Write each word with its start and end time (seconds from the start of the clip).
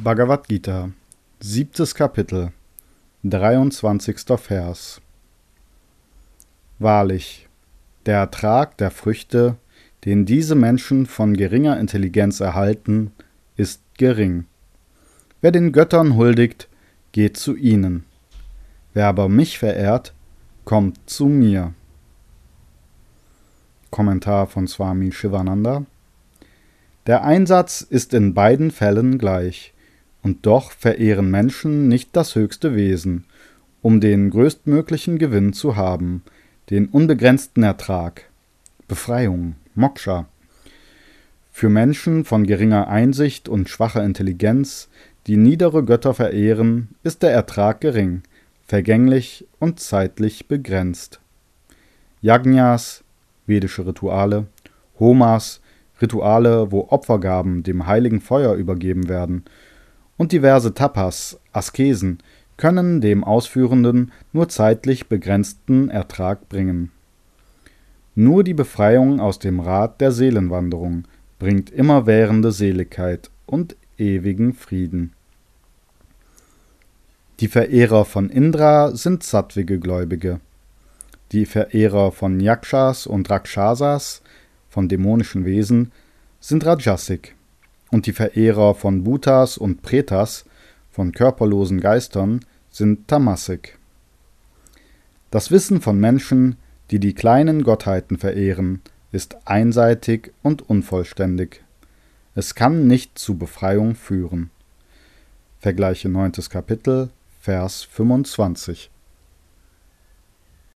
Bhagavad 0.00 0.46
Gita, 0.46 0.90
siebtes 1.40 1.92
Kapitel, 1.92 2.52
23. 3.24 4.16
Vers. 4.36 5.00
Wahrlich, 6.78 7.48
der 8.06 8.18
Ertrag 8.18 8.76
der 8.78 8.92
Früchte, 8.92 9.56
den 10.04 10.24
diese 10.24 10.54
Menschen 10.54 11.06
von 11.06 11.36
geringer 11.36 11.80
Intelligenz 11.80 12.38
erhalten, 12.38 13.10
ist 13.56 13.82
gering. 13.98 14.44
Wer 15.40 15.50
den 15.50 15.72
Göttern 15.72 16.14
huldigt, 16.14 16.68
geht 17.10 17.36
zu 17.36 17.56
ihnen. 17.56 18.04
Wer 18.94 19.08
aber 19.08 19.28
mich 19.28 19.58
verehrt, 19.58 20.14
kommt 20.64 21.10
zu 21.10 21.26
mir. 21.26 21.74
Kommentar 23.90 24.46
von 24.46 24.68
Swami 24.68 25.10
Shivananda. 25.10 25.86
Der 27.08 27.24
Einsatz 27.24 27.80
ist 27.80 28.14
in 28.14 28.32
beiden 28.32 28.70
Fällen 28.70 29.18
gleich 29.18 29.74
und 30.22 30.46
doch 30.46 30.72
verehren 30.72 31.30
Menschen 31.30 31.88
nicht 31.88 32.10
das 32.14 32.34
höchste 32.34 32.74
Wesen, 32.74 33.24
um 33.82 34.00
den 34.00 34.30
größtmöglichen 34.30 35.18
Gewinn 35.18 35.52
zu 35.52 35.76
haben, 35.76 36.22
den 36.70 36.86
unbegrenzten 36.86 37.62
Ertrag, 37.62 38.24
Befreiung, 38.88 39.56
Moksha. 39.74 40.26
Für 41.52 41.68
Menschen 41.68 42.24
von 42.24 42.46
geringer 42.46 42.88
Einsicht 42.88 43.48
und 43.48 43.68
schwacher 43.68 44.04
Intelligenz, 44.04 44.88
die 45.26 45.36
niedere 45.36 45.84
Götter 45.84 46.14
verehren, 46.14 46.88
ist 47.02 47.22
der 47.22 47.32
Ertrag 47.32 47.80
gering, 47.80 48.22
vergänglich 48.66 49.46
und 49.58 49.80
zeitlich 49.80 50.46
begrenzt. 50.46 51.20
Yajnas, 52.20 53.04
vedische 53.46 53.86
Rituale, 53.86 54.46
Homas, 54.98 55.60
Rituale, 56.00 56.70
wo 56.70 56.88
Opfergaben 56.90 57.62
dem 57.62 57.86
heiligen 57.86 58.20
Feuer 58.20 58.54
übergeben 58.54 59.08
werden 59.08 59.44
und 60.18 60.32
diverse 60.32 60.74
Tapas, 60.74 61.40
Askesen, 61.52 62.18
können 62.58 63.00
dem 63.00 63.24
Ausführenden 63.24 64.12
nur 64.32 64.48
zeitlich 64.50 65.06
begrenzten 65.06 65.88
Ertrag 65.88 66.48
bringen. 66.50 66.90
Nur 68.14 68.42
die 68.42 68.52
Befreiung 68.52 69.20
aus 69.20 69.38
dem 69.38 69.60
Rad 69.60 70.00
der 70.00 70.10
Seelenwanderung 70.12 71.04
bringt 71.38 71.70
immerwährende 71.70 72.50
Seligkeit 72.50 73.30
und 73.46 73.76
ewigen 73.96 74.52
Frieden. 74.54 75.12
Die 77.38 77.46
Verehrer 77.46 78.04
von 78.04 78.28
Indra 78.28 78.96
sind 78.96 79.22
sattwige 79.22 79.78
Gläubige. 79.78 80.40
Die 81.30 81.46
Verehrer 81.46 82.10
von 82.10 82.40
Yakshas 82.40 83.06
und 83.06 83.30
Rakshasas, 83.30 84.22
von 84.68 84.88
dämonischen 84.88 85.44
Wesen, 85.44 85.92
sind 86.40 86.66
Rajasik 86.66 87.36
und 87.90 88.06
die 88.06 88.12
Verehrer 88.12 88.74
von 88.74 89.04
Bhutas 89.04 89.58
und 89.58 89.82
Pretas, 89.82 90.44
von 90.90 91.12
körperlosen 91.12 91.80
Geistern, 91.80 92.40
sind 92.70 93.08
Tamasik. 93.08 93.78
Das 95.30 95.50
Wissen 95.50 95.80
von 95.80 95.98
Menschen, 95.98 96.56
die 96.90 96.98
die 96.98 97.14
kleinen 97.14 97.62
Gottheiten 97.62 98.18
verehren, 98.18 98.80
ist 99.12 99.36
einseitig 99.46 100.32
und 100.42 100.68
unvollständig. 100.68 101.62
Es 102.34 102.54
kann 102.54 102.86
nicht 102.86 103.18
zu 103.18 103.36
Befreiung 103.36 103.94
führen. 103.94 104.50
Vergleiche 105.60 106.08
9. 106.08 106.32
Kapitel, 106.50 107.10
Vers 107.40 107.82
25. 107.82 108.90